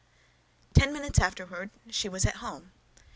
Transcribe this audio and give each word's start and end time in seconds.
Ten 0.73 0.93
minutes 0.93 1.19
afterward 1.19 1.69
she 1.91 2.09
was 2.09 2.25
at 2.25 2.37
home. 2.37 2.71